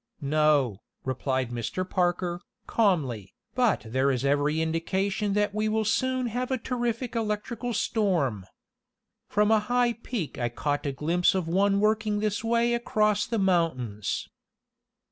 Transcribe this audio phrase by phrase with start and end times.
[0.23, 1.87] "No," replied Mr.
[1.87, 7.71] Parker, calmly, "but there is every indication that we will soon have a terrific electrical
[7.71, 8.47] storm.
[9.27, 13.37] From a high peak I caught a glimpse of one working this way across the
[13.37, 14.27] mountains."